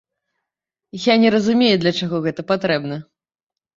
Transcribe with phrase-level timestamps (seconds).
[1.03, 2.95] Я не разумею, для чаго гэта патрэбна.